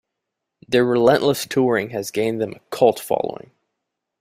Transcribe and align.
Their 0.67 0.83
relentless 0.83 1.45
touring 1.45 1.91
has 1.91 2.09
gained 2.09 2.41
them 2.41 2.53
a 2.53 2.59
cult 2.75 2.99
following. 2.99 3.51